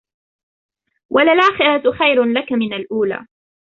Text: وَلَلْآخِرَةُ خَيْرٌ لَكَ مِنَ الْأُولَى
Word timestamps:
وَلَلْآخِرَةُ 1.11 1.91
خَيْرٌ 1.91 2.23
لَكَ 2.23 2.51
مِنَ 2.51 2.73
الْأُولَى 2.73 3.25